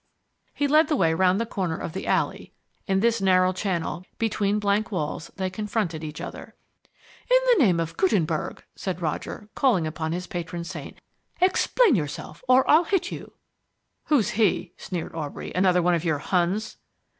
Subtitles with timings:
[0.55, 2.53] He led the way round the corner of the alley.
[2.87, 6.55] In this narrow channel, between blank walls, they confronted each other.
[7.29, 10.99] "In the name of Gutenberg," said Roger, calling upon his patron saint,
[11.39, 13.33] "explain yourself or I'll hit you."
[14.05, 15.51] "Who's he?" sneered Aubrey.
[15.53, 16.77] "Another one of your Huns?"